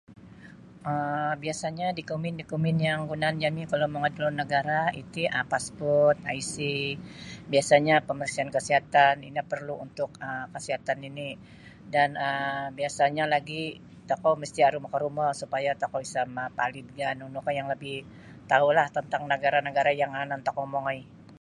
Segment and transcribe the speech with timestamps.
[0.91, 6.53] um Biasanya dikumen-dikumen kagunaan jami kalau mongoi da luar nagara iti um passport IC
[7.51, 11.29] biasanyo pamariksaan kasiatan ini perlu untuk um kasiatan nini
[11.93, 13.61] dan um biasanya lagi
[14.09, 17.93] tokou mesti aru maka rumo supaya tokou isa mapalid ka nunu ka yang labi
[18.51, 21.01] tau lah tantang nagara-nagara yang yanan tokou mongoi.